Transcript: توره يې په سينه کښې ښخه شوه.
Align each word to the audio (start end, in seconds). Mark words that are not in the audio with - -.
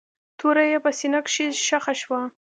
توره 0.39 0.63
يې 0.71 0.77
په 0.85 0.91
سينه 0.99 1.19
کښې 1.25 1.45
ښخه 1.65 1.93
شوه. 2.01 2.21